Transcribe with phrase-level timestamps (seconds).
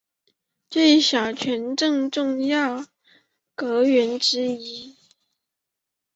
[0.71, 2.87] 是小泉政权重要的
[3.55, 4.95] 阁员之一。